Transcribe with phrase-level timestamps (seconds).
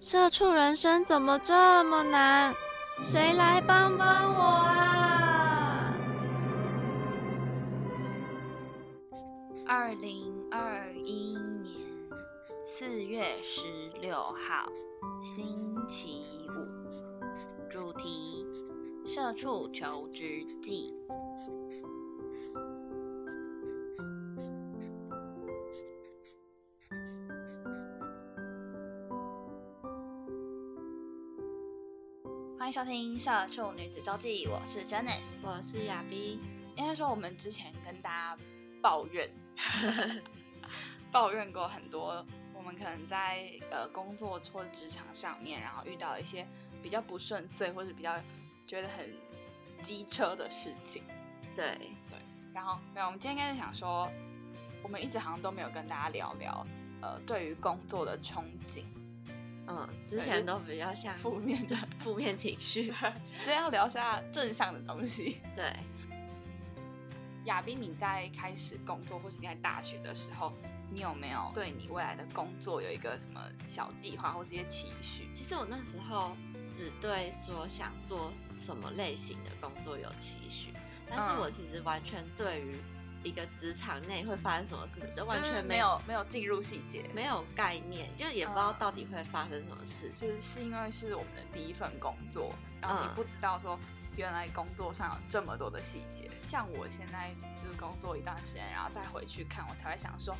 [0.00, 2.54] 社畜人生怎么这么难？
[3.02, 5.92] 谁来帮帮我啊！
[9.66, 11.76] 二零二一年
[12.64, 13.66] 四月十
[14.00, 14.70] 六号，
[15.20, 18.46] 星期五，主题：
[19.04, 20.94] 社畜求职记。
[32.68, 36.38] 迎收听《社畜女子周记》，我是 Janice，我是亚碧。
[36.76, 38.42] 应该说，我们之前跟大家
[38.82, 39.30] 抱怨，
[41.10, 46.46] 抱怨过很多，我们可能在呃工作或职场上面，然后遇到一些
[46.82, 48.20] 比较不顺遂，或者比较
[48.66, 49.14] 觉得很
[49.80, 51.02] 机车的事情。
[51.56, 51.74] 对
[52.10, 52.18] 对，
[52.52, 54.12] 然后，没有我们今天应该是想说，
[54.82, 56.66] 我们一直好像都没有跟大家聊聊，
[57.00, 58.82] 呃，对于工作的憧憬。
[59.68, 62.84] 嗯，之前都比较像负面的负面情绪，
[63.44, 65.42] 今天要聊下正向的东西。
[65.54, 65.76] 对，
[67.44, 70.54] 亚斌，你在开始工作或是你在大学的时候，
[70.90, 75.28] 你有没有对你未来的工作有一个什么小计划或是一些期许？
[75.34, 76.34] 其实我那时候
[76.72, 80.72] 只对说想做什么类型的工作有期许，
[81.06, 82.74] 但是我其实完全对于。
[83.22, 90.10] 一个职场内会发生什么事，就完全没有没有进入细节，没有概念，就也不知道到底会发生什么事。
[90.14, 93.78] 其实是因为是我们的第一份工作，然后你不知道说
[94.16, 96.30] 原来工作上有这么多的细节。
[96.42, 100.36] 像我现在就是工作一段时间，然后再回去看，我才会想说，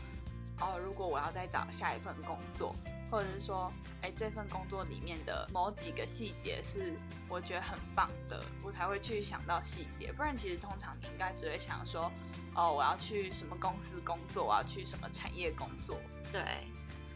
[0.60, 2.74] 哦，如果我要再找下一份工作。
[3.10, 3.72] 或者是说，
[4.02, 6.92] 哎，这份工作里面的某几个细节是
[7.26, 10.12] 我觉得很棒的，我才会去想到细节。
[10.12, 12.12] 不然，其实通常你应该只会想说，
[12.58, 15.96] 哦，我要去什么公司工作，我要去什么产业工作。
[16.32, 16.42] 对，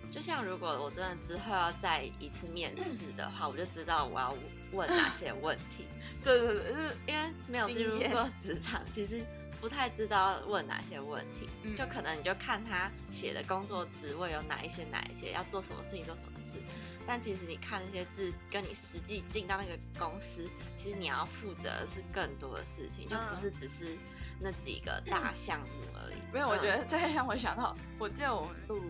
[0.08, 4.32] 就像如果我真的之后要再一次面试的话，我就知道我要
[4.70, 5.86] 问哪些问题。
[6.22, 9.24] 对对对，就是因为没有进入过职场，其实。
[9.60, 16.58] 不太知道问哪些问题，就可能你就看他写的工作职位有哪一些，哪一些要做什么事情，做什么事。
[17.06, 23.96] 但其实你看那些字，跟你实际进到那个公司，其实你要负责的是更多的事情，就不是只是
[24.42, 26.16] 那几个大项目而已。
[26.32, 28.80] 没有，我觉得这让我想到，我记得我们录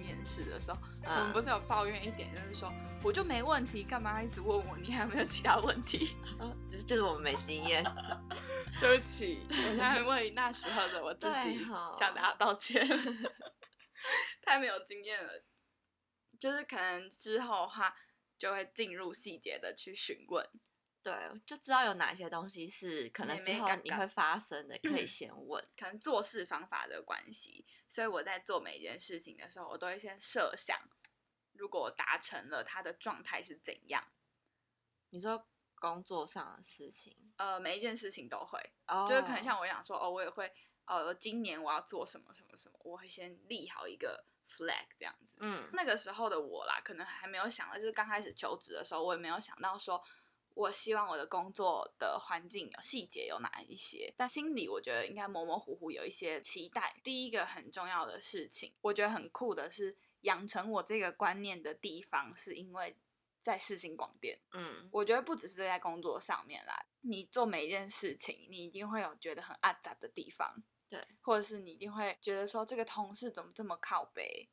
[0.00, 2.72] 面试的时候，我们不是有抱怨一点，就是说
[3.02, 4.76] 我就没问题，干嘛一直问我？
[4.76, 6.16] 你还有没有其他问题？
[6.68, 7.84] 只是就是我们没经验。
[8.80, 11.64] 对不起，我现在为那时候的我自己
[11.98, 12.86] 向大家道歉，
[14.42, 15.30] 太没有经验了。
[16.38, 17.94] 就是可能之后的话，
[18.38, 20.46] 就会进入细节的去询问，
[21.02, 21.14] 对，
[21.46, 25.64] 就知道有哪些东西是可能之后你会发生的， 可以先问。
[25.76, 30.78] 可能做事方法的关系，所以我在做每一件事情的时候，我都会先设想，
[31.52, 34.12] 如果达成了，他的状态是怎样。
[35.10, 35.46] 你说。
[35.82, 38.60] 工作上的事情，呃，每一件事情都会，
[39.08, 40.52] 就是可能像我想说，哦，我也会，
[40.84, 45.38] 呃，今年我要做什么什么什么，我会先立好一个 flag 这样子。
[45.40, 50.04] 嗯，那个时候的我啦，可能还没有想到，就是刚开始求职的时候，我也没有想到说，
[50.54, 57.00] 我希望我的工作的环境有细节有哪一些，但心里我觉得应该模模糊糊有一些期待。
[57.02, 62.96] 第一个很重要的事情，我觉得很酷的是，养成我这个观念的地方，是因为。
[63.42, 74.50] 在世新广电，嗯，我觉得不只是在工作上面啦，你做每一件事情，你一定会有觉得很阿杂的地方，对，或者是你一定会觉得说这个同事怎么这么靠背，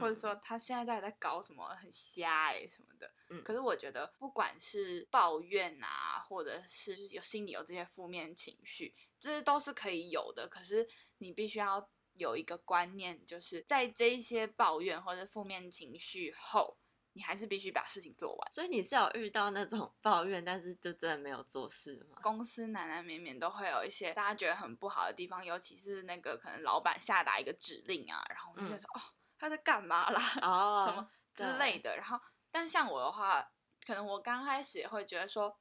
[0.00, 16.78] 或者说他现在在在搞什么很瞎哎什么的，嗯，可是我觉得不管是抱怨啊，或者是有心里有这些负面情绪，这些都是可以有的，可是你必须要有一个观念，就是在这一些抱怨或者负面情绪后。
[17.14, 22.16] 你还是必须把事情做完，所以你是有遇到那种 抱怨，但是就真的没有做事吗？
[22.22, 29.00] 公司难难免免都会有一些大家觉得很不好的地方，尤其是那个可能老板下达一个指令啊，然后我就说哦
[29.38, 31.96] 他在干嘛啦， 哦什么之类的。
[31.96, 32.20] 然后，
[32.50, 33.52] 但像我的话，
[33.86, 35.58] 可能我刚开始也会觉得说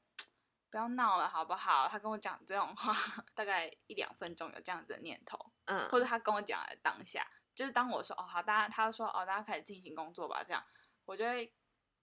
[0.70, 1.88] 不要闹了好不好？
[1.88, 2.94] 他跟我讲这种话，
[3.34, 10.64] 大概一两分钟有这样子的念头，嗯，或者他跟我讲的当下，就是当我说哦好，大家他说哦大家开始进行工作吧这样。
[11.06, 11.56] 我就会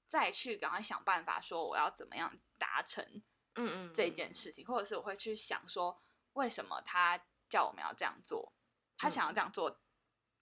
[0.06, 3.04] 再去赶快想办法说我要怎么样达成，
[3.56, 6.00] 嗯嗯，这件事情，或者是我会去想说
[6.32, 8.54] 为什么他叫我们要这样做，
[8.96, 9.78] 他想要这样做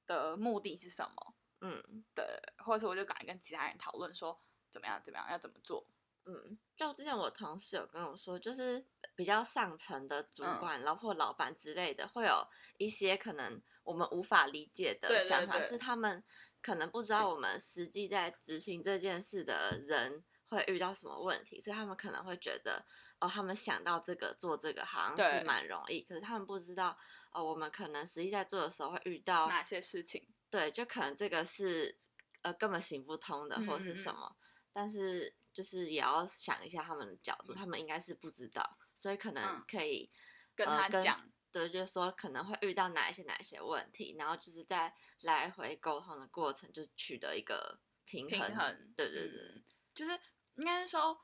[0.06, 2.24] 的目的是什么，嗯，对，
[2.58, 4.40] 或者是我就赶快跟其他人讨论说
[4.70, 5.86] 怎么样怎么样要怎么做。
[6.24, 12.46] 嗯，就之前我同事有跟我说，就是比较上层的主管，然后老板之类的，会有
[12.78, 16.22] 一些可能我们无法理解的想法，是他们
[16.60, 20.22] 可能不知道我们实际在执行这件事的人
[20.56, 22.84] 会遇到什么问题，所以他们可能会觉得，
[23.20, 26.96] 哦，他们想到这个做这个好像是蛮容易，可是他们不知道，
[27.32, 31.98] 哦，我们可能实际在做的时候会遇到哪些事情，对，就可能这个是
[32.42, 34.36] 呃根本行不通的，或是什么，
[34.72, 35.34] 但是。
[35.54, 40.10] 就是也要想一下他们的角度，他们应该是不知道，所以可能可以
[40.54, 44.90] 跟他讲，对，就是说可能会遇到哪一些哪一些问题，然后就是在
[45.20, 48.94] 来回沟通的过程，就取得一个平衡。
[48.96, 49.62] 对对对，
[49.94, 50.18] 就是
[50.54, 51.20] 应该是说，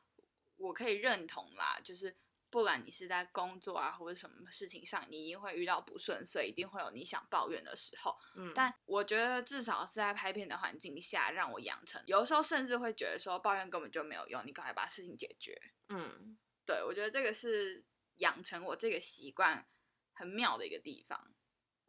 [0.57, 2.17] 我可以认同啦，就是。
[2.51, 8.17] 不管你是在工作啊，或者什么事情上，你一定会遇到不顺遂，一定会有你想抱怨的时候。
[8.37, 15.61] 嗯，但我觉得至少是在拍片的环境下，让我养成，有的时候甚至会觉得说抱怨根本就没有用，你赶快把事情解决。
[15.91, 17.85] 嗯，对，我觉得这个是
[18.15, 19.69] 养成我这个习惯
[20.15, 21.35] 很妙的一个地方。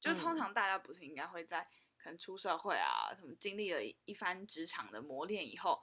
[0.02, 1.64] 就通常大家不是应该会在
[1.98, 5.82] 可能出社会啊，什么经历了一番职场的磨练以后，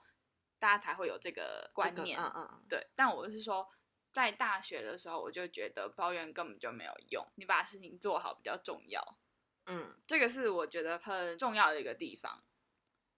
[0.59, 2.19] 大家才会有这个观念。
[2.19, 2.87] 嗯嗯，对。
[2.95, 3.69] 但我是说。
[4.13, 9.19] 在大学的时候，我就觉得抱怨根本就没有用，你把事情做好比较重要。
[9.67, 12.43] 嗯，这个是我觉得很重要的一个地方。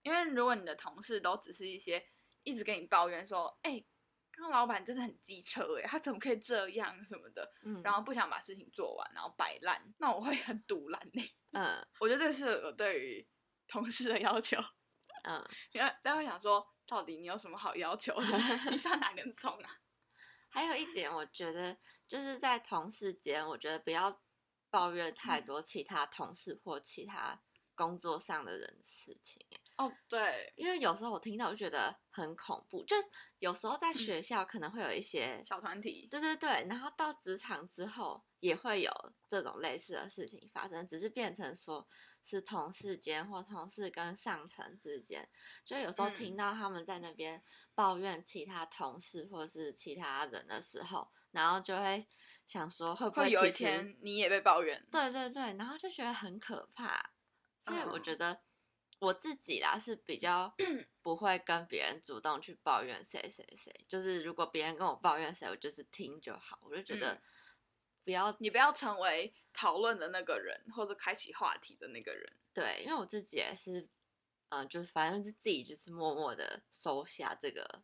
[0.01, 2.05] 因为如果你的同事都只是一些
[2.43, 3.81] 一直跟你抱怨说，哎，
[4.29, 7.49] 刚刚老板真的很机车，哎，他怎么可以这样什么的，
[7.81, 11.23] 然后不想把事情做完，然后摆烂，那我会很堵烂呢。
[11.53, 13.25] 嗯，我觉得这是我对于
[13.69, 14.57] 同事的要求。
[15.23, 18.13] 嗯，然 后，大家会想说，到底你有什么好要求？
[18.71, 19.79] 你上哪根葱啊？
[20.49, 21.77] 还有一点，我觉得
[22.07, 24.19] 就是在同事间，我觉得不要
[24.71, 27.43] 抱怨太多其他同事或其他
[27.75, 29.45] 工作上的人的事情。
[29.79, 32.83] 哦，对，因为有时候我听到就觉得很恐怖。
[32.83, 32.97] 就
[33.37, 38.91] 有时候在学校可能会有一些小团体，对对对，然后到职场之后也会有
[39.25, 41.87] 这种类似的事情发生，只是变成说
[42.21, 45.29] 是同事间或同事跟上层之间，
[45.63, 47.41] 就有时候听到他们在那边
[47.73, 52.05] 抱怨其他同事或是其他人的时候，然后就会
[52.45, 54.85] 想说会不会有一天你也被抱怨？
[54.91, 57.11] 对对对，然后就觉得很可怕，
[57.61, 58.41] 所以我觉得。
[58.99, 60.53] 我自己啦是比较
[61.01, 66.59] 不会跟别人主动去抱怨谁谁谁，就是如果别人跟我抱怨谁，我就是听就好。
[66.63, 67.21] 我就觉得
[68.03, 72.29] 不要你不要成为讨论的那个人，或者开启话题的那个人。
[72.53, 73.87] 对，因为我自己也是，
[74.49, 77.81] 嗯，就是反正是自己就是默默的收下这个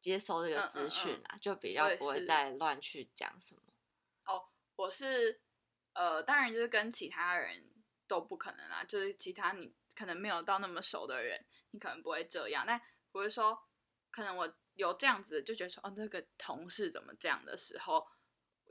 [0.00, 3.60] 接收这个资讯啊，就比较不会再乱去讲什么。
[4.24, 5.42] 哦，我是
[5.92, 7.70] 呃，当然就是跟其他人
[8.06, 9.74] 都不可能啊，就是其他你。
[9.94, 12.64] 可能没有到那么熟的人，你可能不会这样。
[12.66, 12.80] 但
[13.12, 13.58] 我是说，
[14.10, 18.06] 可能我有这样子，就觉得说，哦，那个同事怎么这样的时候，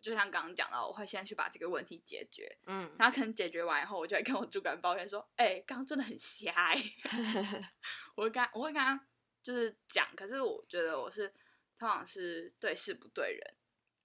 [0.02, 2.58] 就像刚刚讲到，我会先去把这个问题解决。
[2.66, 6.54] 嗯，然后可能解决完以后，我就会跟我主管抱怨说，哎，刚刚真的很瞎。
[8.16, 9.08] 我会跟我会跟他
[9.42, 11.30] 就是讲，可是我觉得我是
[11.78, 13.56] 通常是对事不对人。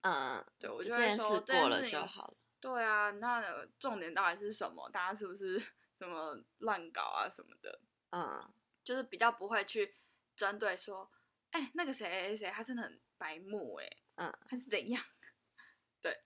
[0.03, 2.37] 嗯，对我就会说，过了就好了。
[2.61, 4.89] 对啊，那重点到底是什么？
[4.91, 5.61] 大家是不是？
[5.99, 9.97] 什么乱搞啊什么的，嗯，就是比较不会去
[10.37, 11.11] 针对说，
[11.51, 15.03] 哎，那个谁谁谁他真的很白目哎，嗯，他是怎样？
[16.01, 16.23] 对，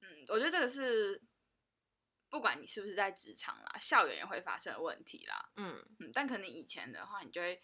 [0.00, 1.22] 嗯，我觉得这个是
[2.30, 5.84] 不管你是不是在职场啦，校园也会发生的问题啦，嗯。
[5.98, 7.62] 嗯，但可能以前的话，你就会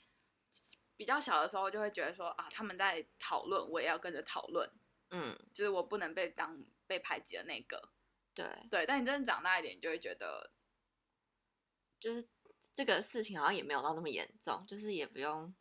[0.94, 4.70] 比较小的时候就会觉得说啊，他们在讨论，我也要跟着讨论，
[5.10, 7.90] 嗯，就是我不能被当被排挤的那个，
[8.34, 8.46] 对。
[8.70, 10.52] 对，但你真的长大一点，就会觉得。
[12.04, 12.28] 就是
[12.74, 15.54] 这个事情好像也没有到那么严重，就是也不用，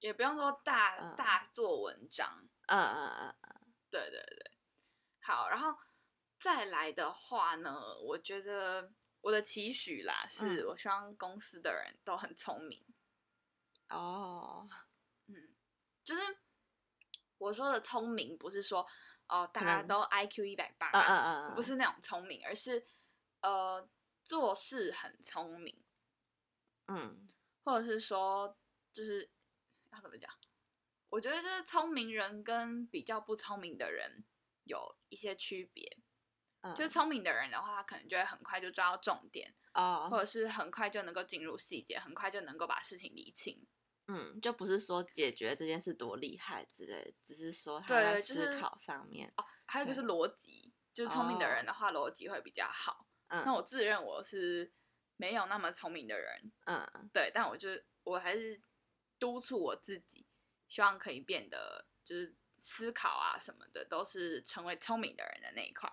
[0.00, 2.48] 也不用说大大做文章。
[2.66, 4.50] 嗯嗯嗯嗯，对对对。
[5.20, 5.78] 好，然后
[6.40, 12.84] 再来的话呢，我觉得我的期许啦，是我希望公司的人都很聪明。
[13.88, 14.66] 哦，
[15.28, 15.54] 嗯，
[16.02, 16.22] 就是
[17.38, 18.84] 我说的聪明，不是说
[19.28, 22.84] 哦大家都 I Q 一百八，嗯嗯嗯，不是那种聪明，而是
[23.42, 23.88] 呃。
[24.26, 25.80] 做事很聪明，
[26.88, 27.28] 嗯，
[27.62, 28.58] 或者是说，
[28.92, 29.30] 就是
[29.92, 30.28] 要怎么讲？
[31.10, 34.24] 我觉得就是聪明人跟比较不聪明的人
[34.64, 35.98] 有一些区别。
[36.62, 43.64] 嗯，就是聪明的人的话，他可能就会很快就抓到重点，哦，或者是很快就能够进入细节，很快就能够把事情理清。
[44.08, 49.32] 嗯，就不是说解决这件事多厉害之类的，只是说他在思考上面。
[49.36, 53.05] 哦，还有一个是逻辑，就是聪明的人的话，逻辑会比较好。
[53.28, 54.72] 嗯，那我自认我是
[55.16, 56.52] 没有那么聪明的人。
[56.66, 57.68] 嗯，对，但我就
[58.04, 58.60] 我还是
[59.18, 60.26] 督促我自己，
[60.68, 65.90] 希望可以变得就是思考啊什么的，都是成为聪明的人的那一块。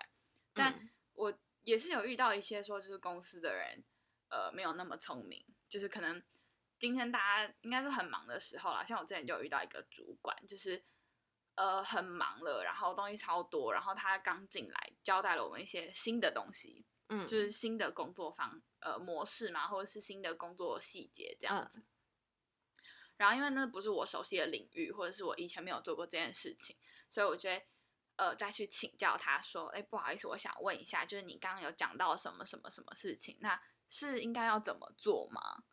[0.52, 3.84] 但我也是有遇到一些说，就是公司的人，
[4.28, 6.22] 呃，没有那么聪明，就是可能。
[6.76, 10.84] 今天大家应该是很忙的时候啦，像我之前就有遇到一个主管，就是
[11.54, 21.82] 呃很忙了，然后东西超多，然后他刚进来交代了我们一些新的东西，嗯，就是新的工作方呃模式嘛，或者是新的工作细节这样子。
[23.16, 26.76] 然后因为那不是我熟悉的领域，或者是我以前没有做过这件事情，
[27.08, 27.64] 所以我觉得
[28.16, 35.64] 呃再去请教他说，哎，不好意思，我想问一下，就是你刚刚有讲到什么什么什么事情，那是应该要怎么做吗？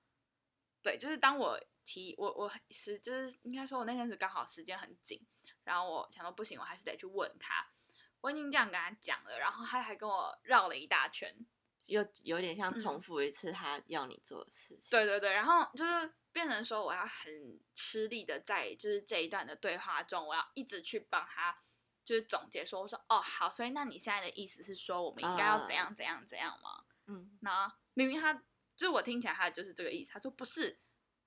[0.83, 5.25] 对，就是当我提我我是就是应该说，我那天是刚好时间很紧，
[5.63, 7.67] 然后我想说不行，我还是得去问他。
[8.21, 11.35] 我已经这样跟他讲了，然后他还跟我绕了一大圈，
[11.87, 14.89] 又有点像重复一次他要你做的事情。
[14.89, 21.55] 对对对，然后就是变成说我要很吃力的在就是这一段的对话中，我要一直去帮他
[22.03, 26.85] 就是总结说，我说哦好，所以那你现在的意思是说我们应该要怎样怎样怎样吗？
[27.07, 28.43] 嗯，那明明他。
[28.73, 30.75] 就是我听起来他就是这个意思，他说不是，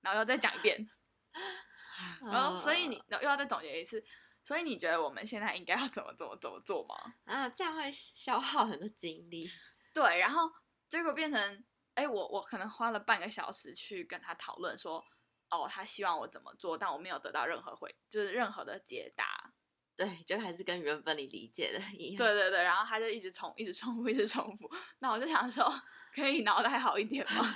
[0.01, 0.85] 然后又再讲一遍，
[2.19, 4.03] 然后所以你又要再总结一次，
[4.45, 6.95] 所以你觉得我们现在应该要怎么怎么怎么做吗？
[7.25, 9.49] 啊，这样会消耗很多精力。
[9.91, 10.51] 对，然后
[10.87, 15.03] 结果变成，哎，我我可能花了半个小时去跟他讨论说，
[15.49, 19.51] 哦，他希望我怎么做，但我没有得到任何回，就是任何的解答。
[19.95, 22.17] 对，就还是跟原本你理解的一样。
[22.17, 24.69] 对对对，然后他就一直重，一直重复，一直重复。
[24.99, 25.73] 那我就想说，
[26.13, 27.55] 可以脑袋好一点吗？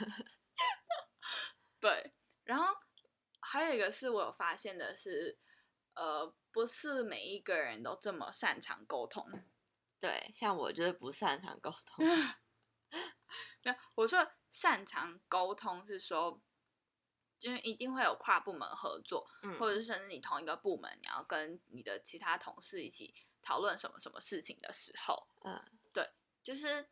[1.80, 2.14] 对，
[2.46, 2.74] 然后
[3.42, 5.38] 还有一个是我有发现的是，
[5.94, 9.26] 呃，不是每一个人都这么擅长沟通。
[10.00, 12.06] 对，像我就是不擅长沟通。
[13.64, 16.42] 那我说擅长沟通是说。
[17.40, 19.26] 就是一定会有跨部门合作，
[19.58, 25.58] 或者是甚至你同一个部门，你要跟你的其他同事一起讨论什么什么事情的时候，嗯，
[25.94, 26.06] 对，
[26.44, 26.90] 就是，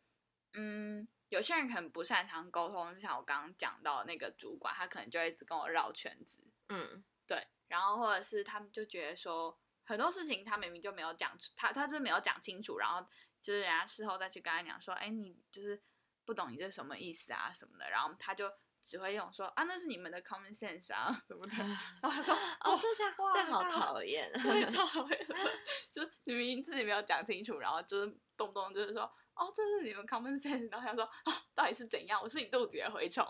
[0.54, 13.00] 嗯，有些人可能不擅长沟通，就像我刚刚讲到那个主管，他可能就一直跟我绕圈子，嗯，对，然后或者是他们就觉得说很多事情他明明就没有讲，他他就是没有讲清楚，然后
[13.40, 15.80] 就是人家事后再去跟他讲说，哎，你就是
[16.24, 18.52] 不懂你这什么意思啊什么的，然后他就。
[18.80, 21.52] 只会用说啊，那是你们的 common sense 啊什么的，
[22.00, 24.32] 然后他说哦，这下这好讨厌，
[24.70, 25.26] 超讨厌，
[25.90, 28.06] 就是明明自己没有讲清楚，然后就是
[28.36, 29.02] 动不动就是说
[29.34, 32.22] 哦，这是你们 common sense，然后他说啊，到底是怎样？
[32.22, 33.26] 我是你肚子里的蛔虫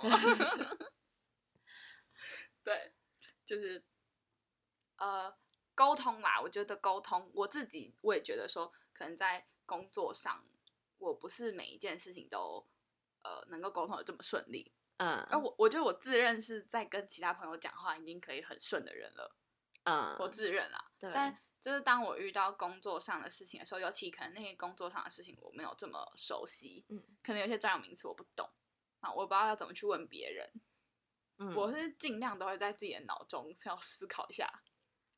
[2.63, 2.93] 对，
[3.47, 3.83] 就是
[4.99, 5.35] 呃
[5.75, 10.45] 沟通啦，我觉得沟通，我自己我也觉得说，可能在工作上，
[10.99, 12.67] 我不是每一件事情都
[13.23, 14.73] 呃能够沟通的这么顺利。
[14.99, 19.37] 嗯，那我我觉得我自认是在跟其他朋友讲话已经可以很顺的人了，
[19.85, 21.11] 嗯，我自认啦，对。
[21.13, 28.49] 但就是当我遇到工作上的事情的时候，尤其可能那些工作上的事情我没有这么熟悉，嗯，可能有些专有名词我不懂，
[28.99, 30.53] 啊，我不知道要怎么去问别人，
[31.39, 34.63] 嗯，我是尽量都会在自己的脑中要思考一下，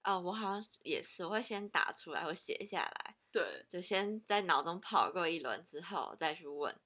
[0.05, 6.79] 哦，我好像也是，我会先打出来我写下来，对，就先在脑中跑过一轮之后再去问，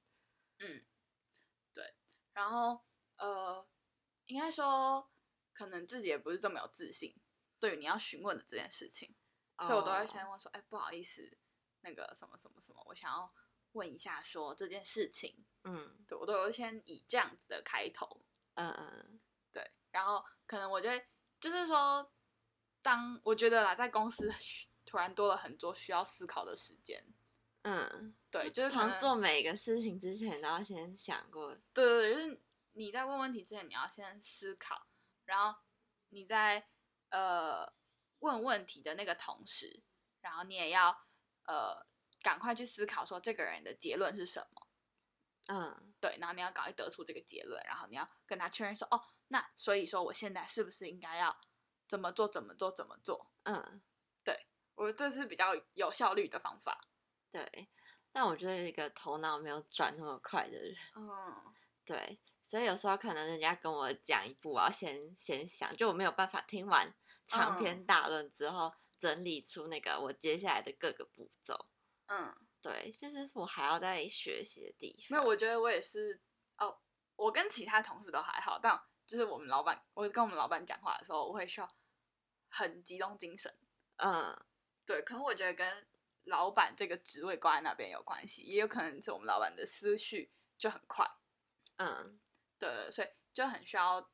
[0.58, 0.84] 嗯。
[1.72, 1.94] 对。
[2.32, 2.84] 然后，
[3.16, 3.66] 呃，
[4.26, 5.10] 应该说，
[5.52, 7.16] 可能自己也不是这么有自信，
[7.60, 9.14] 对于你要询问的这件事情，
[9.58, 11.38] 所以我都会先问说，哎，不好意思，
[11.82, 13.32] 那个什么什么什么，我想要
[13.72, 19.20] 问一下，说这件事情，嗯，对我都会先以这样子的开头，嗯嗯，
[19.52, 21.06] 对，然后可能我就会
[21.38, 22.12] 就是说，
[22.84, 24.30] 当我觉得啦，在公司
[24.84, 27.02] 突然多了很多需要思考的时间。
[27.62, 31.54] 嗯，对，就是常做每个事情之前都要先想过。
[31.72, 34.86] 对对对，就是你在问问题之前，你要先思考，
[35.24, 35.58] 然后
[36.10, 36.68] 你在
[37.08, 37.72] 呃
[38.18, 39.82] 问问题的那个同时，
[40.20, 40.90] 然后你也要
[41.46, 41.86] 呃
[42.20, 44.68] 赶快去思考说这个人的结论是什么。
[45.46, 51.34] 嗯，对，然后你要赶快得出这个结论，然后你要跟他确认说，哦，那所以说我现在是不是应该要
[51.94, 52.26] 怎么做？
[52.26, 52.72] 怎么做？
[52.72, 53.30] 怎么做？
[53.44, 53.80] 嗯，
[54.24, 56.88] 对我这是比较有效率的方法。
[57.30, 57.68] 对，
[58.10, 66.92] 但我觉得一个头脑没有转那么快的人，嗯，对，所以有时候可能人家跟我讲一步，我要先先想，就我没有办法听完
[67.24, 71.68] 长篇大论之后，整理出那个我接下来的各个步骤。
[72.06, 75.16] 嗯，对，就是我还要在学习的地方。
[75.16, 76.20] 没有，我觉得我也是
[76.58, 76.76] 哦，
[77.14, 81.70] 我跟其他同事都还好，但就是我们老板，我跟我们老板讲话的时候，我会需要
[82.56, 83.52] 很集中精神。
[83.96, 84.36] 嗯，
[84.86, 85.86] 对，可能我觉得跟
[86.24, 91.04] 老板这个职位挂在那边有关系，也有可能是我们老板的思绪就很快。
[91.78, 92.18] 嗯，
[92.58, 94.08] 对，所以就很需要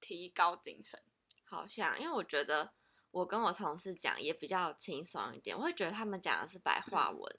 [0.00, 0.98] 提高精神。
[1.44, 2.72] 好像，因为我觉得
[3.10, 7.38] 我跟我同事讲也比较轻松一点，我会觉得他们讲的是白话文。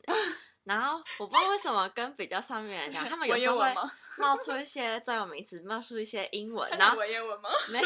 [0.63, 3.73] 然后我不知道为什么跟比较上面人讲，他们有时候会
[4.17, 7.49] 冒出一些专有名词，冒出一些英文，然后文言文吗？
[7.69, 7.85] 没有，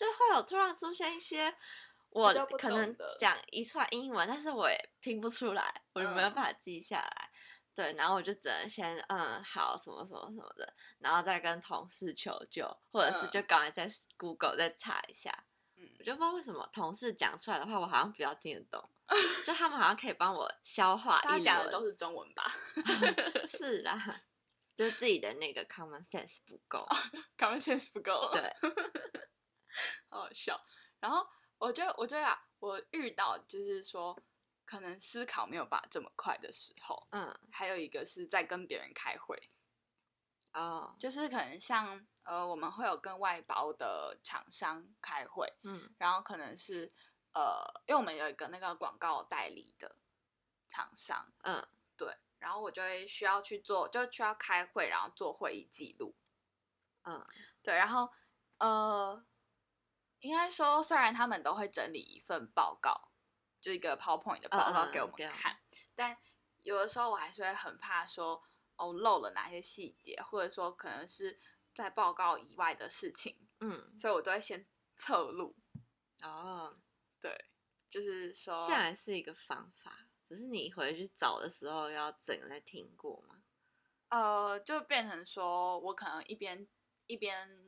[0.00, 1.54] 就会有突然出现一些
[2.08, 7.30] 我可能讲一串英文，但是我也拼不出来，我就没有办法记下来。
[7.74, 15.30] 对，然后我就只能先嗯好什么什么什么的，然后再跟同事求救，或者是就刚才在 Google 再查一下。
[15.76, 18.88] 嗯，我就不知道为什么同事讲出来的话，我好像比较听得懂。
[19.44, 21.20] 就他们好像可以帮我消化。
[21.20, 22.50] 他讲的都是中文吧？
[23.46, 24.22] 是啦，
[24.74, 26.88] 就是自己的那个 common sense 不够，
[27.36, 28.30] common sense 不够。
[28.32, 28.56] 对，
[30.08, 30.60] 好好笑。
[30.98, 31.26] 然后
[31.58, 34.16] 我觉得，我觉得啊，我遇到就是说，
[34.64, 39.50] 可能思考没有办法这么快的时候，嗯，还有一个是在跟别人开会，
[40.52, 46.92] 哦，就是可能像呃，我们会有跟外包的厂商开会，嗯，然后可能是。
[47.32, 49.94] 呃，因为我们有一个那个广告代理的
[50.66, 51.64] 厂商，嗯，
[51.96, 56.16] 对，然后我就会需要去做，就需要开会，然后做会议记录，
[57.02, 57.24] 嗯，
[57.62, 58.10] 对，然后
[58.58, 59.24] 呃，
[60.20, 63.10] 应该说，虽然他们都会整理一份报告，
[63.60, 65.60] 就一个 PowerPoint 的报告给我们看，
[65.94, 66.16] 但
[66.60, 68.42] 有的时候我还是会很怕说，
[68.76, 71.40] 哦，漏了哪些细节，或者说可能是
[71.74, 75.56] 在报告以外的事情，嗯，所以我都会先 侧录，
[76.22, 76.78] 哦。
[77.20, 77.50] 对，
[77.88, 83.42] 就是说这还是一个方法，只是你回去找的时候要整个再听过吗？
[84.08, 86.66] 呃，就变成说我可能一边
[87.06, 87.59] 一边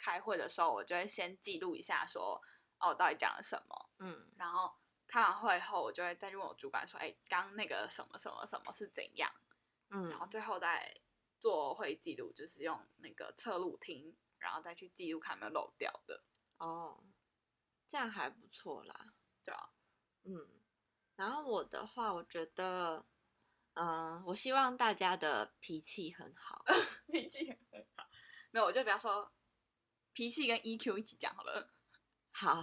[0.00, 2.40] 开会的时候，我就会先记录一下，说
[2.78, 4.74] 哦，到底讲了什么，嗯，然后
[5.06, 9.30] 开完会后，我就会再去问我主管说，哎，刚那个什么什么什么是怎样，
[9.90, 11.00] 嗯，然后最后再
[11.38, 16.24] 做会记录，就是用那个侧录听，然后再去记录看有没有漏掉的，
[16.56, 17.04] 哦。
[17.90, 19.70] 这样还不错啦，对啊，
[20.22, 20.62] 嗯，
[21.16, 23.04] 然后我的话，我觉得，
[23.74, 26.64] 嗯，我希望大家的脾气很好，
[27.10, 28.06] 脾气很好，
[28.52, 29.32] 没有，我就比方说，
[30.20, 31.70] 脾气跟 EQ 一起讲好了，
[32.30, 32.62] 好，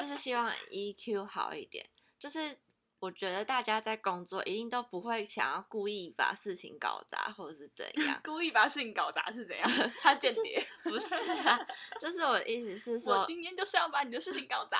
[0.00, 2.58] 就是希望 EQ 好一点，就是。
[3.00, 8.20] 我觉得大家在工作一定都不会想要故意把事情搞砸，或者是怎 样。
[8.22, 9.66] 故意把事情搞砸是怎样？
[10.02, 10.62] 他间谍？
[10.84, 11.14] 不是
[11.48, 11.58] 啊，
[11.98, 14.76] 就是我的意思是 说，我今天就是要把你的事情搞砸。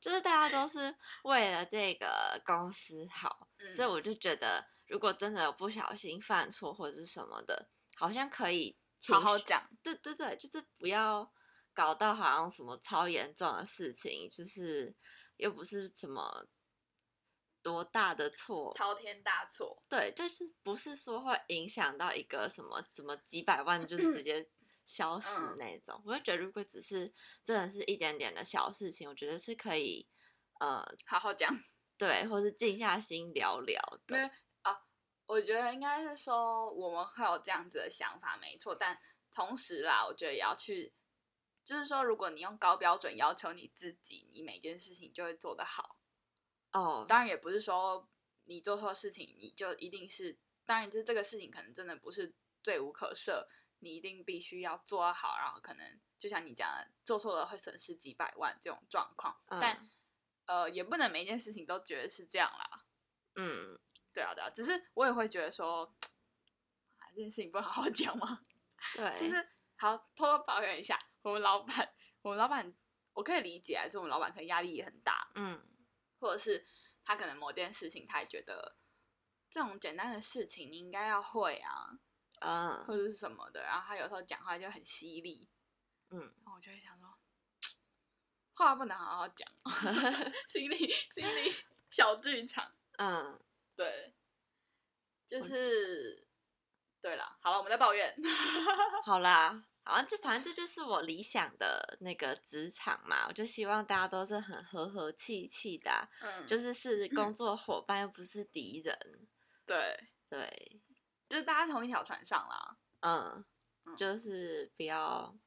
[0.00, 8.78] 就是大家都是为了这个公司好，所以我就觉得，如果真的有不小心犯错或者是什么的，好像可以
[9.14, 9.68] 好好讲。
[9.82, 11.32] 对对对，就是不要
[11.72, 14.94] 搞到好像什么超严重的事情，就是
[15.36, 16.46] 又不是什么。
[17.62, 18.72] 多大的错？
[18.74, 19.82] 滔天大错。
[19.88, 24.48] 对，就是不是说会影响到一个什么，怎么几百万就是直接
[24.86, 26.00] 消失那种。
[26.06, 30.06] 我就觉得，如果只是真的是一点点的小事情，我觉得是可以，
[30.60, 31.58] 呃，好好讲。
[31.98, 33.82] 对，或是静下心聊聊。
[34.10, 34.30] 因为啊，
[35.26, 38.74] 我觉得应该是说我们会有这样子的想法，没错。
[38.74, 38.98] 但
[39.32, 40.94] 同时啦，我觉得也要去，
[41.64, 45.98] 就是说，如果你用高标准要求你自己，你每件事情就会做得好。
[46.72, 48.08] 哦，当然也不是说
[48.44, 53.46] 你做错事情你就一定是，当然就是这个事情可能真的不是罪无可赦，
[53.80, 59.88] 你一定必须要做好，然后可能就像你讲的，做错了会损失几百万这种状况，但
[60.46, 62.84] 呃也不能每一件事情都觉得是这样啦。
[63.34, 63.78] 嗯，
[64.16, 65.84] 对啊对啊，只是我也会觉得说，
[66.96, 68.40] 啊这件事情不好好讲吗？
[68.94, 72.74] 对，就是好偷偷抱怨一下，我们老板，我们老板
[73.12, 75.62] 我可以理解，就我们老板可能压力也很大，嗯。
[76.18, 76.66] 或者是
[77.04, 78.78] 他可能某件事情，他也觉得
[79.50, 81.90] 这种简单的事情你应该要会啊，
[82.40, 85.50] 嗯，或者是什么的，然后他有时候讲话就很犀利，
[86.08, 87.18] 嗯，然后我就会想说，
[88.54, 89.46] 话不能好好讲
[90.48, 90.76] 心里
[91.10, 91.52] 心里
[91.90, 93.38] 小剧场，嗯，
[93.76, 94.14] 对，
[95.26, 96.26] 就是
[97.00, 98.16] 对了，好了，我们在抱怨，
[99.04, 99.68] 好啦。
[99.88, 109.28] 好像这反正这就是我理想的那个职场嘛，我就希望大家都是很和和气气的，嗯，就是是工作伙伴又不是敌人，
[109.64, 109.96] 对
[110.28, 110.82] 对，
[111.28, 113.44] 就是大家同一条船上啦，嗯，
[113.96, 115.38] 就是不要，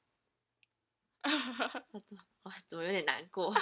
[2.66, 3.54] 怎么有点难过？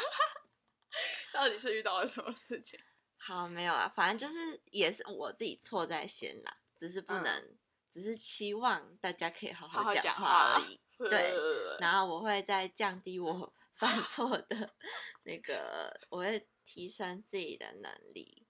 [1.33, 2.79] 到底是遇到了什么事情？
[3.27, 7.57] 好，没有啊，反正就是也是我自己错在先啦，只是不能。
[7.89, 10.79] 只是希望大家可以好好讲话而已。
[11.09, 11.33] 对，
[11.79, 14.75] 然后我会再降低我 犯错的
[15.23, 18.45] 那个，我会提升自己的能力，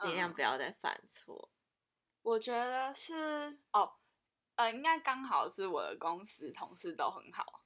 [0.00, 1.52] 尽量不要再犯错。
[2.22, 3.98] 我觉得是哦，
[4.56, 7.62] 呃，应该刚好是我的公司同事都很好，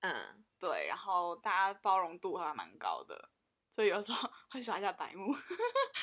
[0.00, 3.30] 嗯，对，然后大家包容度还蛮高的，
[3.72, 5.32] 所以有时候会耍一下白目。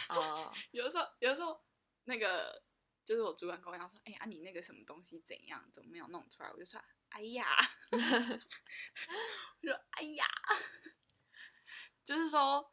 [0.09, 1.63] 哦， 有的时候，有的时候
[2.05, 2.63] 那个
[3.05, 6.81] 就是我主管跟我讲说：“哎呀，你那个什么东西怎样，怎么没有弄出来？”我就说。
[7.09, 7.45] 哎呀，
[7.91, 10.25] 我说哎呀，
[12.03, 12.71] 就是说，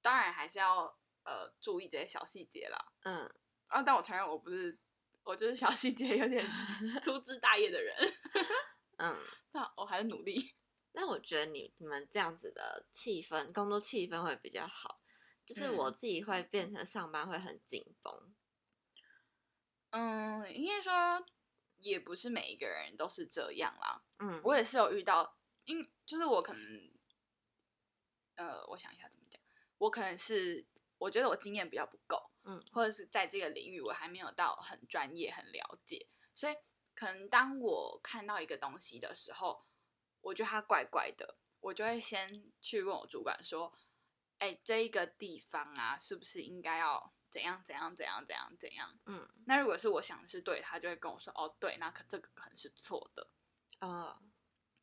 [0.00, 0.84] 当然还是要
[1.24, 2.92] 呃注意这些小细节啦。
[3.02, 3.30] 嗯，
[3.68, 4.78] 啊，但我承认我不是，
[5.24, 6.42] 我就是小细节有点
[7.04, 7.94] 粗枝大叶的人。
[8.96, 9.18] 嗯，
[9.52, 10.54] 那我还是努力。
[10.94, 15.00] 那我觉得你你们这样子的气氛，工作气氛会比较好。
[15.44, 18.34] 就是我自己会变成上班会很紧绷。
[19.90, 21.24] 嗯，应该说。
[21.80, 26.90] 也不是每一个人都是这样啦，嗯，我也是有遇到，因就是我可能，
[28.36, 29.38] 呃，我想一下怎么讲，
[29.76, 36.54] 我可能是我觉得我经验比较不够，嗯，或者是在这个领域我还没有到很专业、很了解，所以
[36.94, 39.66] 可能当我看到一个东西的时候，
[40.24, 43.72] 我觉得它怪怪的，我就会先去问我主管说，
[44.38, 47.14] 哎，这一个地方啊，是不是应该要？
[47.34, 48.96] 怎样怎样怎样怎样怎样？
[49.06, 53.28] 嗯，那如果是我想的是对，他就会跟我说哦，对，那可这个可能是错的，
[53.80, 54.22] 啊，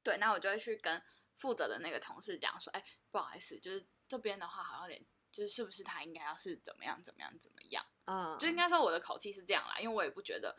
[0.04, 1.02] 对，那我就会去跟
[1.38, 7.86] 负责的那个同事讲说，哎，不好意思，就是这边的话好像有点，就是是不是他应该要是怎么样怎么样怎么样？
[8.04, 10.54] 嗯，就应该说我的口气是这样啦，因为我也不觉得，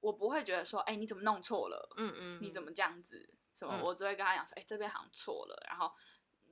[0.00, 1.94] 我不会觉得说，哎，你怎么弄错了？
[1.98, 3.35] 嗯嗯，你怎么这样子？
[3.56, 3.80] 什么？
[3.82, 5.92] 我只会跟他讲说，哎，这边好像错了，然后。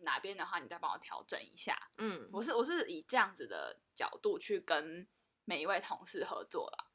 [0.00, 1.78] 哪边的话，你再帮我调整一下。
[1.96, 5.08] 嗯，我是我是以这样子的角度去跟
[5.44, 6.92] 每一位同事合作了。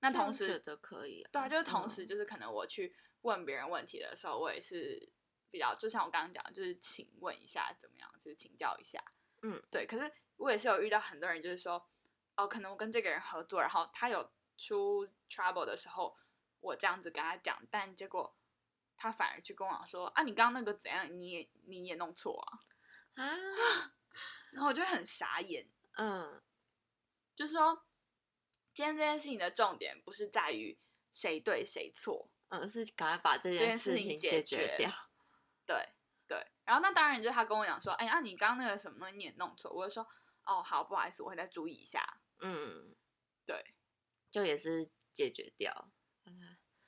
[0.00, 5.12] 那同时觉得可以，对啊，就是同时就是可能我去问别人问题的时候，我也是
[5.48, 9.00] 比较就像我刚刚讲，就是请问一下怎么样，就是请教一下。
[9.42, 9.86] 嗯，对。
[9.86, 11.86] 可是我也是有遇到很多人，就是说，
[12.36, 16.16] 哦，可能我跟这个人合作，然后他有出 trouble 的时候，
[16.58, 18.33] 我这样子跟他讲，但结果。
[18.96, 22.60] 他反而去跟我说啊，你刚刚那个怎样，你也你也弄错啊
[23.22, 23.94] 啊！
[24.52, 26.42] 然后我就很傻眼，嗯，
[27.34, 27.84] 就是说，
[28.72, 30.78] 今天这件事情的重点不是在于
[31.10, 34.90] 谁对谁错，嗯，是赶快把这件事情解决掉。
[35.66, 35.94] 对
[36.26, 40.06] 对，然后那当然就是他跟我讲说，哎，啊，你刚刚那个什么东西你也弄错，我就说，
[40.44, 42.20] 哦，好，不好意思，我会再注意一下。
[42.40, 42.94] 嗯，
[43.44, 43.74] 对，
[44.30, 45.90] 就也是解决掉。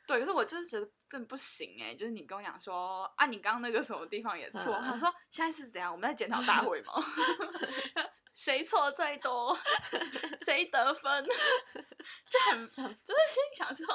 [0.06, 5.90] 对，可是我就是觉得真不行哎，就是你跟我讲说啊，你刚刚那个什么地方也错，他说现在是怎样？
[5.92, 6.92] 我们在检讨大会吗？
[8.32, 9.58] 谁错最多，
[10.44, 11.24] 谁得分？
[12.30, 13.86] 就很就是心想说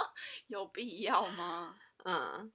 [0.48, 1.78] 有必要吗？
[2.04, 2.52] 嗯，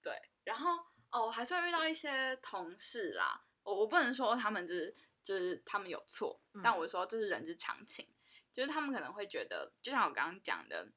[0.00, 0.14] 对。
[0.44, 0.78] 然后
[1.10, 8.08] 哦，还是会遇到一些同事啦，我我不能说他们就是就是他们有错，但我说这是人之常情，
[8.52, 10.88] 就是他们可能会觉得，就像我刚刚讲的。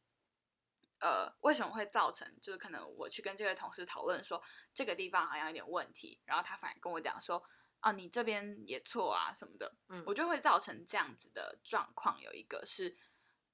[0.99, 2.27] 呃，为什么会造成？
[2.41, 4.41] 就是可能我去跟这位同事讨论说
[4.73, 7.41] 这个地方好像有点问题，然后他反而跟我讲说，
[7.79, 12.19] 啊，你这边也错啊什么的，嗯，我就会造成这样子的状况。
[12.19, 12.97] 有一个是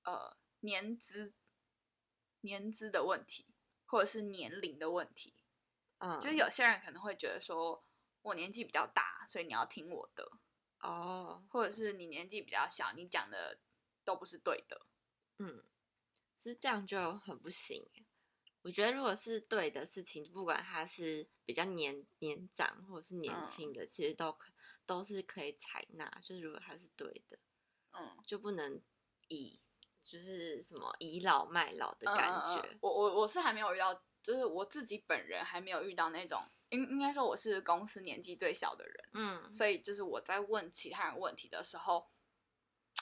[0.03, 1.36] 呃年资
[2.41, 3.53] 年资的问题，
[3.86, 5.36] 或者是年龄的问题，
[5.99, 7.86] 嗯，就是有些人可能会觉得说
[8.23, 10.31] 我年纪比较大，所以你要听我的
[10.79, 13.60] 哦，或者是你年纪比较小，你讲的
[14.03, 14.88] 都不是对的，
[15.38, 15.63] 嗯。
[16.51, 17.89] 是这样就很不行。
[18.62, 24.51] 我觉得如果是对的事情，不管他是比较年年长或者是年轻的，其实都可
[24.86, 26.08] 都是可以采纳。
[26.21, 27.38] 就是如果他是对的，
[27.91, 28.81] 嗯，就不能
[29.27, 29.60] 以
[30.01, 32.77] 就是什么倚老卖老的感觉。
[32.81, 42.08] 我我我是还没有遇到，就是我自己本人还没有遇到那种，应应该说我是公司年纪最小的人，嗯，所以就是我在问其他人问题的时候。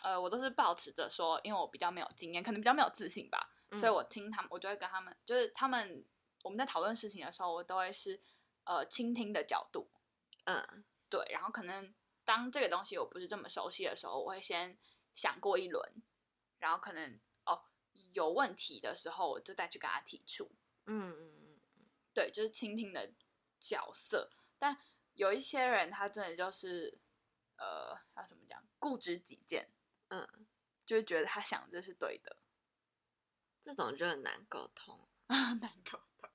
[0.04, 6.06] 呃，我都是保持着说，因为我比较没有经验，可能比较没有自信吧，所以我听他们，我就会跟他们，就是他们
[6.44, 8.22] 我们在讨论事情的时候，我都会是
[8.66, 9.90] 呃倾听的角度，
[10.44, 11.94] 嗯，对，然后可能
[12.26, 14.78] 当这个东西我不是这么熟悉的时候，我会先
[15.14, 15.82] 想过一轮，
[16.60, 17.64] 然后可能哦
[18.12, 20.52] 有问题的时候，我就再去跟他提出，
[20.88, 23.14] 嗯嗯嗯，对，就是倾听的
[23.58, 24.78] 角色，但
[25.14, 27.00] 有一些人他真的就是
[27.56, 29.70] 呃要怎么讲，固执己见。
[30.14, 30.48] 嗯，
[30.86, 32.38] 就觉得他想这是对的，
[33.62, 36.30] 这种就很难沟通啊， 难沟通。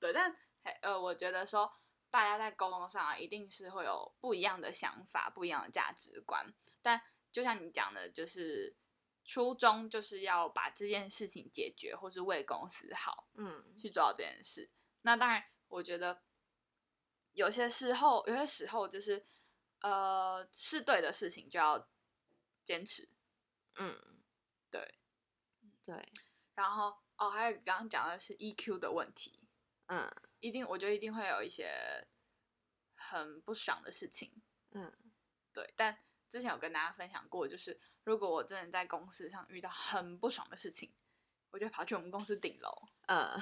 [0.00, 0.36] 对，但
[0.82, 1.72] 呃，我觉得说
[2.10, 6.52] 大家在沟通上啊，一定是会有不一样的想法、不一样的价值观。
[6.82, 7.00] 但
[7.30, 8.76] 就像你讲的，就是
[9.24, 14.72] 初衷就是要把这件事情解决，或是为公司好，嗯，去做好这件事。
[15.02, 16.22] 那当然，我觉得
[17.32, 19.26] 有些时候，有些时候就是，
[19.82, 21.89] 呃，是对的事情就要
[22.70, 23.08] 坚持，
[23.78, 24.22] 嗯，
[24.70, 24.94] 对，
[25.82, 26.12] 对。
[26.54, 29.48] 然后哦，还有刚刚讲的是 EQ 的问题，
[29.86, 32.06] 嗯，一定，我觉得一定会有一些
[32.94, 35.12] 很不爽的事情，嗯，
[35.52, 35.74] 对。
[35.76, 37.80] 但之前有跟大家分享过，就是。
[38.04, 40.90] 如果我真的在公司上遇到很不爽的事情，
[41.50, 43.38] 我就跑去我们公司顶楼，嗯，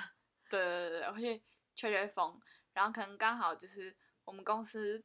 [0.50, 1.44] 对对对对，我去
[1.76, 2.38] 吹吹风，
[2.72, 5.02] 然后可能刚好就是我们公司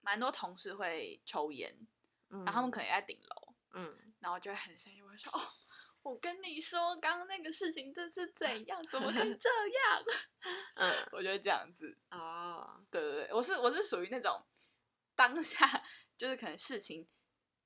[0.00, 1.88] 蛮多同事会抽烟，
[2.30, 5.40] 然后他们可能在顶楼，嗯，然后就会很生气，我会说哦，
[6.02, 10.04] 我跟你说，刚刚那个事情这是怎样，怎么可以这样？
[10.76, 14.44] 嗯，我觉得这样子，哦，对对对，我是我是属于那种
[15.14, 15.66] 当下
[16.16, 17.08] 就是可能事情。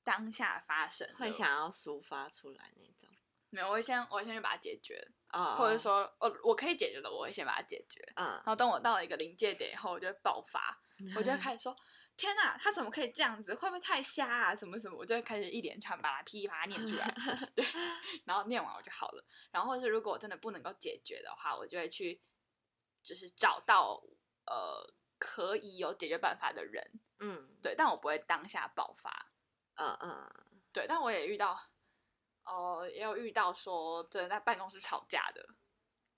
[0.03, 3.09] 当下发生会想要抒发出来那种，
[3.51, 10.81] 没有，我会先我会先去把它解决，啊，或者说，哦，我可以解决的，我会先把它解决，嗯，然后等我到了一个临界点以后，我就会爆发，
[11.17, 11.77] 我就会开始说，
[12.21, 13.55] 天哪，他怎么可以这样子？
[13.55, 14.55] 会不会太瞎啊？
[14.55, 14.95] 什么什么？
[14.99, 17.11] 我就会开始一连串把它噼里啪啦念出来，
[17.57, 17.65] 对，
[18.27, 19.25] 然后念完我就好了。
[19.51, 22.21] 然后是如果我真的不能够解决的话，我就会去，
[23.03, 24.03] 就是找到
[24.45, 29.33] 呃可以有解决办法的人，嗯，对，但我不会当下爆发。
[29.77, 30.31] 嗯嗯，
[30.75, 31.59] 对，但我也遇到，
[32.45, 35.55] 哦，也有遇到说真的在办公室吵架的，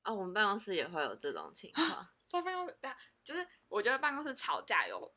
[0.02, 2.76] 啊，我们办公室也会有这种情况， 在办公室，
[3.22, 5.14] 就是我觉得办公室吵架有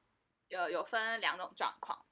[0.50, 2.06] 有有分两种状况，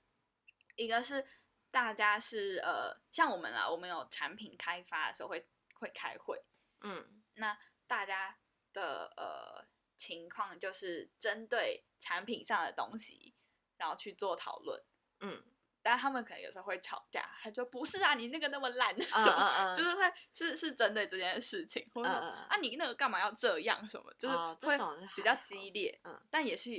[0.76, 1.26] 一个是
[1.72, 6.44] 大家是呃，像我们啊，我们有产品开发的时候会会开会，
[6.82, 8.38] 嗯，那大家
[8.72, 9.68] 的呃
[9.98, 13.36] 情况就是针对产品上的东西，
[13.78, 14.84] 然后去做讨论，
[15.20, 15.44] 嗯。
[15.86, 24.78] 但他们可能有时候会吵架，他说不是啊，你那个那么烂，什么就是会是是针对这件事情，或者啊你那个干嘛要这样什么，就是会
[25.14, 26.70] 比较激烈，嗯，但也是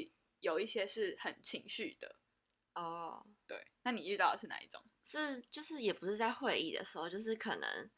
[0.44, 2.16] 有一些是很情绪的，
[2.74, 4.80] 哦，对，那你遇到的是哪一种？
[5.04, 7.90] 是就是也不是在会议的时候，就是可能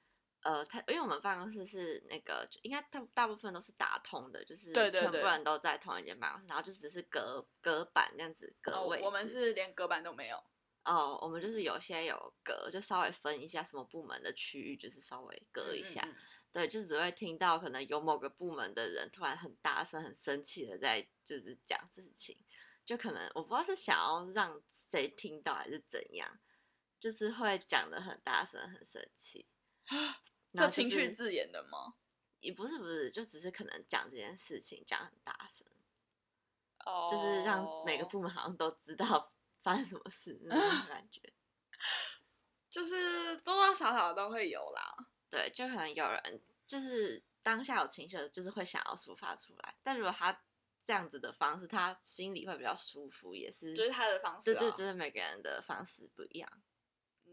[0.43, 10.43] 呃，他因为我们办公室是那个应该大大部分都是打通的，就是全部人都在同一间办公室，然后就只是隔隔板这样子隔位，我们是连隔板都没有。
[10.85, 16.07] 哦，我们就是有些有隔，就稍微分一下什么部门的区域，就是稍微隔一下。
[16.57, 22.35] 对，就只会听到可能有某个部门的人突然很大声、很生气的在就是讲事情，
[22.83, 26.41] 就可能我不知道是想要让谁听到还是怎样，
[26.99, 29.47] 就是会讲的很大声、很生气。
[30.55, 31.97] 这情绪字眼的吗？
[32.41, 35.67] 也不是，不是，就只是可能讲这件事情讲很大声，
[36.87, 39.31] 哦，就是让每个部门好像都知道。
[39.67, 41.21] 发生什么事那种感觉，
[42.71, 45.06] 就是多多少少都会有啦。
[45.37, 49.77] 对，就可能有人就是当下有情绪，就是会想要抒发出来。
[49.83, 50.43] 但如果他
[50.79, 54.55] 这样子的方式，他心里会比较舒服，也是就是他的方式。
[54.55, 56.63] 对对，就是每个人的方式不一样。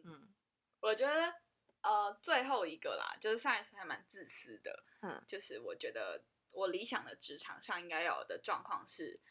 [0.03, 0.33] 嗯，
[0.81, 1.33] 我觉得
[1.81, 4.83] 呃最后一个啦，就是上一次还蛮自私的。
[5.01, 9.21] 嗯，就是我觉得我理想的职场上应该有的状况是，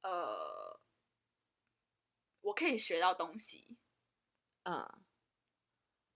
[0.00, 0.80] 呃。
[2.42, 3.76] 我可以学到东西，
[4.62, 5.04] 嗯，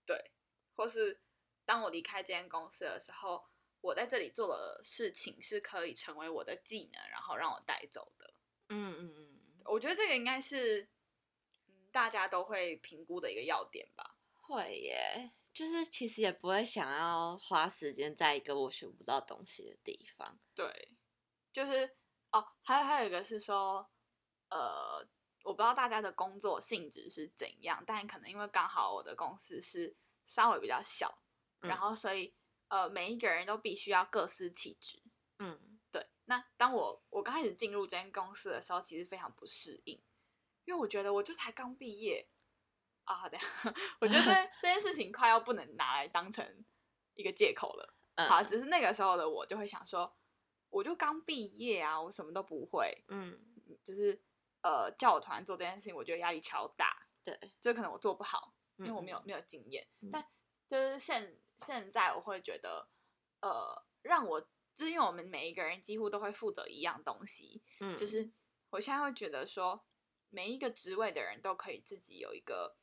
[0.05, 0.31] 对，
[0.73, 1.21] 或是
[1.65, 3.43] 当我离开这间公司的时候，
[3.81, 8.33] 我在这里做的事情是可以成为我的技能，然后让我带走的。
[8.69, 10.89] 嗯嗯嗯，我觉得这个应该是，
[11.67, 14.17] 嗯，大家都会评估的一个要点吧。
[14.33, 20.39] 会耶，就是其实也不会想要花时间在一个我学不到东西的地方。
[20.55, 20.97] 对，
[21.51, 21.97] 就是
[22.31, 23.89] 哦，还有还有一个是说，
[24.49, 25.07] 呃。
[25.43, 31.20] 我不知道大家的工作性质是怎样，但可能因为刚好我的公司是稍微比较小，
[31.61, 32.33] 然后所以
[32.67, 35.01] 呃每一个人都必须要各司其职。
[35.39, 36.07] 嗯，对。
[36.25, 40.01] 那当我我刚开始进入这间公司的时候，其实非常不适应，
[40.65, 42.29] 因为我觉得我就才刚毕业
[43.03, 43.39] 啊，对，
[43.99, 46.65] 我觉得 这件事情快要不能拿来当成
[47.15, 47.95] 一个借口了。
[48.27, 50.15] 好，只是那个时候的我就会想说，
[50.69, 53.03] 我就刚毕业啊，我什么都不会。
[53.07, 53.39] 嗯，
[53.83, 54.23] 就是。
[54.63, 56.95] 呃，叫我团做这件事情，我觉得压力超大。
[57.23, 59.87] 对，就可能我做不好，因为我没有没有经验。
[60.11, 60.23] 但
[60.67, 62.89] 就是现现在，我会觉得，
[63.41, 64.41] 呃，让我
[64.73, 67.63] 就是因为我们每一个人几乎都会负责一样东西。
[67.79, 68.31] 嗯，就是
[68.71, 69.85] 我现在会觉得说，
[70.29, 72.77] 每一个职位的人都可以自己有一个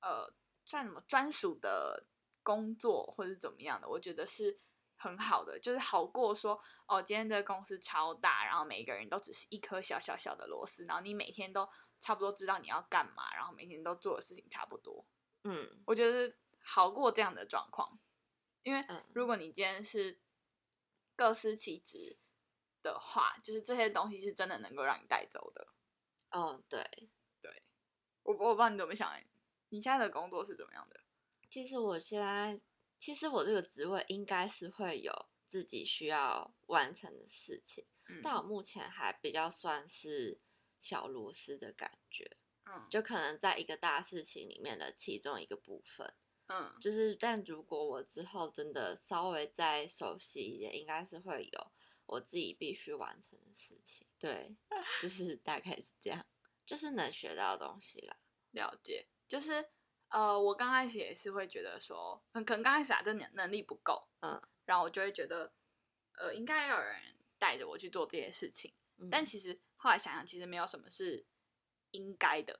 [0.00, 0.32] 呃，
[0.64, 2.06] 算什么专属的
[2.42, 4.60] 工作或者怎么样的，我觉得是。
[5.00, 11.68] 很好的，就是好过说哦，今天这个公司超大，然后每一个人都只是一颗小小小的螺丝，然后你每天都
[12.00, 15.06] 差不多知道你要干嘛，然后每天都做的事情差不多。
[15.44, 18.00] 嗯，我觉得好过这样的状况。
[18.68, 20.20] 因为如果你今天是
[21.16, 22.18] 各司其职
[22.82, 25.68] 的话，就是这些东西是真的能够让你带走的。
[26.32, 27.08] 哦，对
[27.40, 27.62] 对，
[28.24, 29.10] 我我不知道你怎么想，
[29.70, 31.00] 你现在的工作是怎么样的？
[31.48, 32.60] 其实我现在，
[32.98, 35.10] 其实我这个职位应该是会有
[35.46, 37.86] 自己需要完成的事情，
[38.22, 40.42] 但我目前还比较算是
[40.78, 46.14] 小螺丝的感觉，嗯，就可能在一个大事情里面的其中一个部分。
[46.48, 51.66] 嗯，就是，但如果我之后真的稍微再熟悉一点，应该是会有
[52.06, 54.06] 我自己必须完成的事情。
[54.18, 54.56] 对，
[55.00, 56.24] 就 是大概是这样，
[56.66, 58.16] 就是能学到东西啦。
[58.52, 59.64] 了解，就是
[60.08, 65.52] 呃，我刚开始也是会觉得说，可能刚开始啊，这能能力不够，嗯，然后我就会觉得，
[66.14, 68.72] 呃，应该要有人带着我去做这些事情。
[69.10, 71.26] 但其实后来想想，其实没有什么是
[71.90, 72.58] 应该的。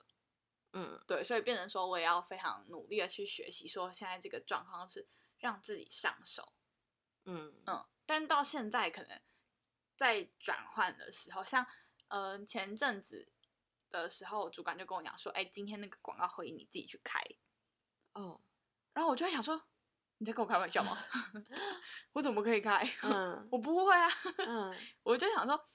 [0.73, 6.53] 嗯，对，所以变成说，我也要非常努力的去学习，说现在这个状况是让自己上手，
[7.25, 9.19] 嗯嗯，但到现在可能
[9.97, 11.67] 在转换的时候，像
[12.09, 13.33] 呃前阵子
[13.91, 17.19] 的时候，主管就跟我讲说，哎，今天那个广告会议你自己去开，
[18.13, 18.41] 哦，
[18.93, 19.61] 然后我就在想说，
[20.19, 20.95] 你在跟我开玩笑吗？
[22.13, 22.87] 我怎么可以开？
[23.05, 24.07] 嗯，我不会啊，
[24.47, 25.67] 嗯， 我就想说，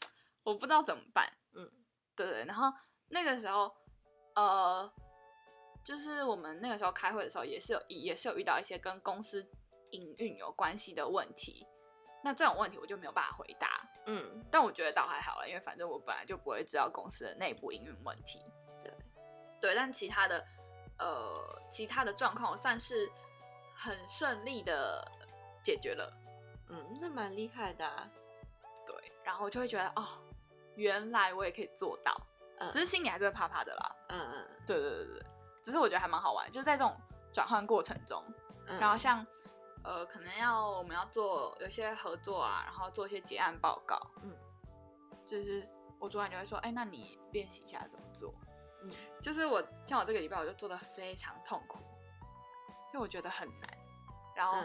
[0.44, 1.72] 我不知道怎么办，嗯，
[2.16, 2.72] 对对，然后
[3.08, 3.76] 那个时候。
[4.36, 4.92] 呃，
[5.84, 9.46] 就是我们那个时候开会的时候，也是有也是有遇到一些跟公司
[9.92, 11.68] 营运有关系的问题。
[12.24, 13.88] 那这种问题我就没有办法回答。
[14.06, 18.40] 嗯，但我觉得倒还好了，因为反正我本来就不会知道公司的内部营运问题。
[18.82, 18.92] 对，
[19.60, 20.46] 对，但其他的
[20.98, 23.12] 呃其他的状况，我算是
[23.76, 25.06] 很顺利的
[25.62, 26.12] 解决了。
[26.70, 28.10] 嗯，那蛮厉害的。
[28.86, 30.08] 对，然后我就会觉得哦，
[30.76, 32.16] 原来我也可以做到。
[32.72, 33.96] 只是心里还是会怕怕的啦。
[34.10, 35.26] 嗯嗯，对对对对，
[35.64, 36.96] 只是我觉得还蛮好玩，就是在这种
[37.32, 38.24] 转换过程中，
[38.80, 39.26] 然后像
[39.84, 44.34] 呃，可能要我们要做有些合作啊，然后做一些结案报告，嗯，
[45.26, 45.68] 就是
[46.00, 48.34] 我昨晚就会说，哎，那你练习一下怎么做。
[48.84, 48.90] 嗯，
[49.20, 51.80] 就是我像我这个礼拜我就做的非常痛苦，
[52.94, 53.70] 因为我觉得很难，
[54.36, 54.58] 然后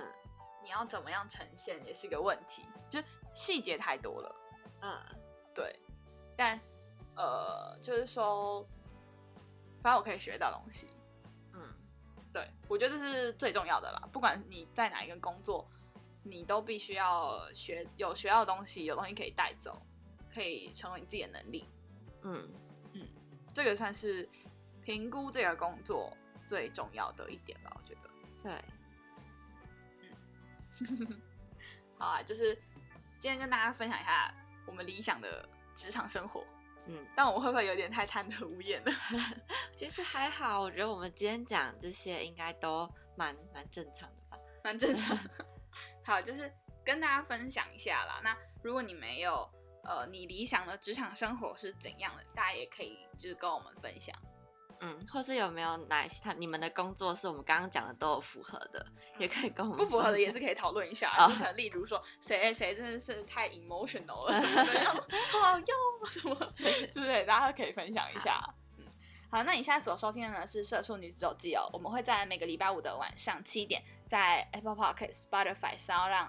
[0.63, 3.01] 你要怎么样呈现也是一个问题，就
[3.33, 4.37] 细节太多了。
[4.83, 4.99] 嗯，
[5.55, 5.81] 对，
[6.37, 6.61] 但。
[7.19, 8.65] 呃，就是说，
[9.83, 10.89] 反正我可以学到东西，
[11.53, 11.61] 嗯，
[12.33, 14.09] 对，我觉得这是最重要的啦。
[14.13, 15.69] 不管你在哪一个工作，
[16.23, 19.83] 你都必须要学，有学到东西，有东西可以带走，
[20.33, 21.69] 可以成为你自己的能力。
[22.23, 22.49] 嗯
[22.93, 23.09] 嗯，
[23.53, 24.29] 这个算是
[24.85, 28.09] 评估这个工作最重要的一点吧，我觉得。
[28.41, 28.53] 对，
[30.79, 31.21] 嗯，
[31.99, 32.55] 好啊，就是
[33.17, 34.33] 今天跟大家分享一下
[34.67, 36.45] 我们理想的职场生活。
[36.89, 38.93] 嗯，但我会不会有点太贪得无厌了？
[39.77, 45.17] 其实还好，我觉得我们今天讲这些应该都蛮蛮正常的吧，蛮正常。
[46.05, 46.51] 好，就是
[46.85, 48.21] 跟大家分享一下啦。
[48.25, 49.49] 那如果你没有
[49.85, 54.15] 呃，你理想的职场生活是怎样的，大家也可以就是跟我们分享。
[54.81, 58.85] 嗯，或是有没有哪些他你们的工作是我们刚刚讲的都有符合的，
[59.19, 61.13] 也可以跟我们不符合的也是可以讨论一下。
[61.57, 67.25] 例如说谁谁真的是太 emotional 了，什么的， 好用什么，对不对？
[67.25, 68.43] 大家可以分享一下。
[68.77, 68.85] 嗯，
[69.31, 76.29] 好，那你现在所收听的呢是《社畜女子手记》哦，我们会在每个礼拜五的晚上七点，在 Apple Podcast、Spotify、Sound、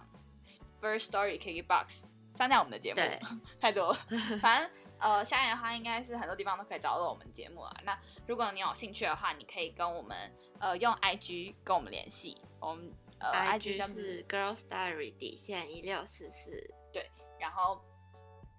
[0.82, 2.04] First Story、KKBox
[2.36, 3.02] 上架我们的节目，
[3.62, 4.00] 太多了，
[4.42, 4.70] 反正。
[5.00, 7.74] 呃，下面的话应该是很多地方都可以找到我们节目啊。
[7.84, 10.18] 那如果你有兴趣的话，你可以跟我们
[10.60, 12.38] 呃用 IG 跟我们联系。
[12.60, 16.52] 我们呃 IG 是 Girls Diary 底线一六四四。
[16.92, 17.10] 对，
[17.40, 17.82] 然后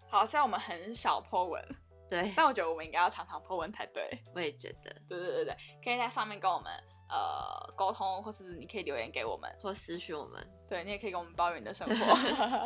[0.08, 1.62] 好像我们很少 po 文，
[2.08, 4.08] 对，但我觉得我们应该要常常 po 文才对。
[4.34, 4.90] 我也觉得。
[5.08, 6.72] 对对对对，可以在上面跟我们
[7.08, 10.50] 呃沟通，或是你可以留言给我们，或私讯我们。
[10.70, 12.14] 对你也可以跟我们抱怨你的生活。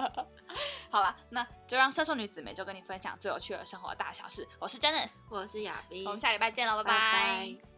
[0.90, 4.46] 好了，那就让射手女子每周跟你分享最有趣的生活大小事。
[4.60, 7.73] 我是 Janice，我是亚斌，我们下礼拜见了，拜拜。